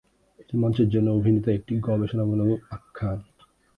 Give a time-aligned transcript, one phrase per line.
[0.39, 3.19] এটি মঞ্চের জন্য অভিনীত একটি গবেষণামূলক আখ্যান।